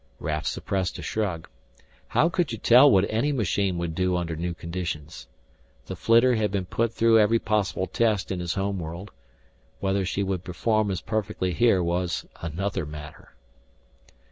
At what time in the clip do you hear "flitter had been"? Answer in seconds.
5.95-6.65